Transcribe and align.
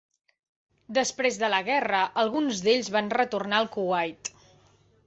Després 0.97 1.37
de 1.43 1.49
la 1.55 1.59
guerra, 1.67 2.01
alguns 2.25 2.65
d'ells 2.69 2.91
van 2.99 3.13
retornar 3.19 3.63
al 3.63 3.73
Kuwait. 3.79 4.35